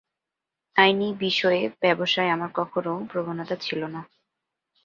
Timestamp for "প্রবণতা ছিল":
3.11-3.81